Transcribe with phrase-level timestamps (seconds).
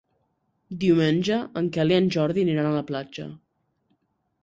[0.83, 3.31] Diumenge en Quel i en Jordi aniran a la platja.